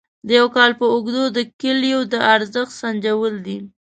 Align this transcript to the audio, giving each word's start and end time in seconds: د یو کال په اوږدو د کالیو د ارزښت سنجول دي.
د 0.27 0.29
یو 0.39 0.47
کال 0.55 0.71
په 0.79 0.85
اوږدو 0.93 1.23
د 1.37 1.37
کالیو 1.61 2.01
د 2.13 2.15
ارزښت 2.35 2.73
سنجول 2.81 3.33
دي. 3.45 3.57